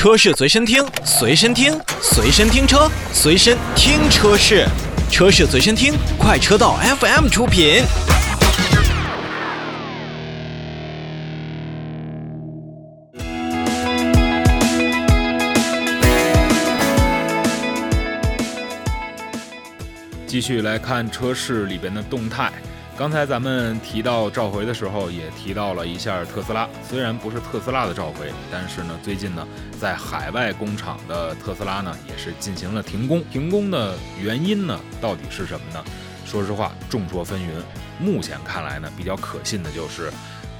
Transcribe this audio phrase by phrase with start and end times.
[0.00, 4.66] 车市随身听，随身听，随身听车，随身听车市，
[5.10, 7.82] 车市随身听，快车道 FM 出品。
[20.26, 22.50] 继续来看车市里边的动态。
[23.00, 26.68] 刚才咱们提到召回的时候，也提到了一下特斯拉。
[26.86, 29.48] 虽然不是特斯拉的召回，但是呢，最近呢，
[29.80, 33.24] 在海外工厂的特斯拉呢，也是进行了停工。
[33.32, 35.82] 停工的原因呢，到底是什么呢？
[36.26, 37.62] 说实话，众说纷纭。
[37.98, 40.12] 目前看来呢，比较可信的就是，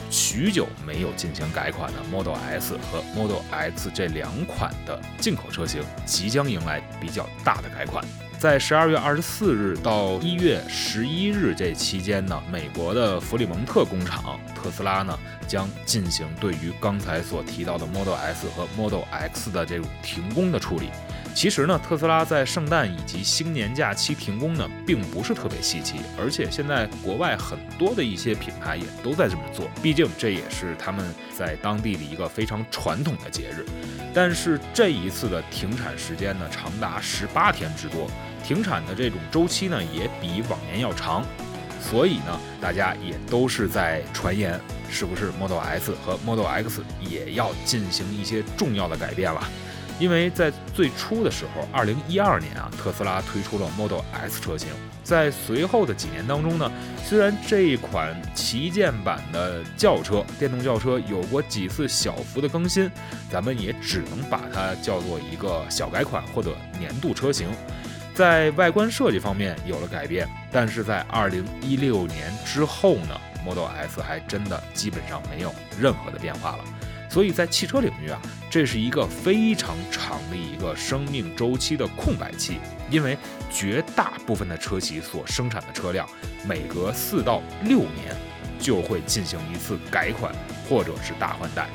[0.08, 8.02] 许久没有进行改款的 Model S 和 Model X 这两款的进口车型，即将迎来比较大的改款。
[8.40, 20.88] 在十二月二十四日到一月十一日这期间呢，美国的弗里蒙特工厂特斯拉呢将进行对于刚才所提到的 Model S 和 Model X 的这种停工的处理。
[21.34, 31.04] 其实呢，特斯拉在圣诞以及新年假期停工呢，并不是特别稀奇，而且现在国外很多的一些品牌也都在这么做，毕竟这也是他们
[31.36, 33.66] 在当地的一个非常传统的节日。
[34.14, 38.10] 但是这一次的停产时间呢，长达十八天之多，
[38.44, 41.24] 停产的这种周期呢，也比往年要长，
[41.80, 44.60] 所以呢，大家也都是在传言，
[44.90, 49.42] 是不是 Model S 和 Model X 也要进行一些重要的改变了？
[49.98, 54.68] 因为在最初的时候，二零一二年啊，特斯拉推出了 Model S 车型，
[55.04, 56.72] 在随后的几年当中呢，
[57.04, 62.90] 虽然这一款旗舰版的轿车、电动轿车有过几次小幅的更新，
[63.30, 67.48] 咱们也只能把它叫做一个小改款或者年度车型，
[68.20, 76.64] 在外观设计方面有了改变，但是在二零一六年之后呢，Model S 还真的基本上没有任何的变化了。
[77.08, 78.20] 所以在汽车领域啊，
[78.50, 82.58] 这是一个非常长的一个生命周期的空白期，
[82.90, 83.16] 因为
[83.50, 86.06] 绝大部分的车企所生产的车辆，
[86.44, 88.14] 每隔四到六年
[88.58, 90.30] 就会进行一次改款
[90.68, 91.70] 或者是大换代。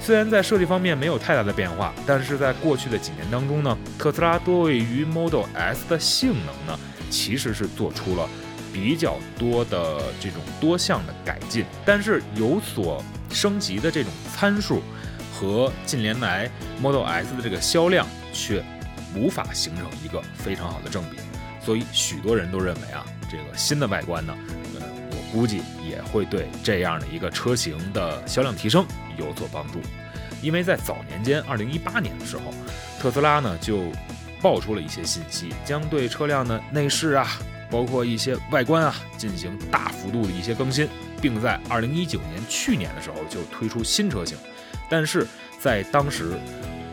[0.00, 6.78] 虽然在设计方面没有太大的变化，但是在过去的几年当中呢，特斯拉对于 Model S 的性能呢，
[7.10, 8.28] 其实是做出了
[8.72, 13.02] 比较多的这种多项的改进，但是有所。
[13.32, 14.82] 升级的这种参数
[15.32, 16.50] 和近年来
[16.82, 18.60] Model S 的这个销量却
[19.14, 21.16] 无法形成一个非常好的正比，
[21.64, 24.34] 所以许多人都认为啊，这个新的外观呢，
[25.32, 28.84] 估计也会对这样的一个车型的销量提升
[29.16, 29.80] 有所帮助。
[30.42, 32.52] 因为在早年间，二零一八年的时候，
[33.00, 33.84] 特斯拉呢就
[34.40, 37.26] 爆出了一些信息，将对车辆的内饰啊，
[37.70, 40.88] 包括一些外观啊，进行大幅度的一些更新。
[41.22, 44.38] 并在二零一九年去年的时候就推出新车型，
[44.88, 45.26] 但是
[45.58, 46.32] 在当时，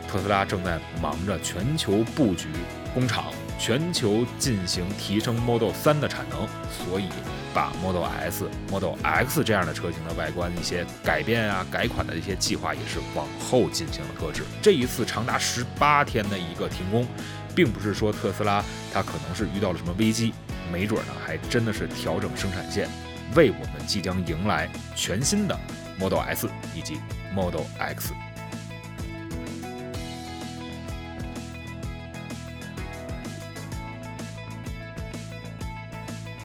[0.06, 2.46] 特斯拉正在忙着全球布局
[2.92, 7.08] 工厂，全球进行提升 Model 3的产能，所以
[7.52, 14.44] 把 Model S、Model X 这样的车型的外观一些改变啊、改款的一些计划也是往后进行了搁置。
[14.62, 17.06] 这一次长达十八天的一个停工，
[17.54, 18.64] 并不是说特斯拉
[18.94, 20.32] 它可能是遇到了什么危机，
[20.72, 22.88] 没准呢还真的是调整生产线。
[23.34, 25.58] 为我们即将迎来全新的
[25.98, 26.98] Model S 以及
[27.34, 28.14] Model X。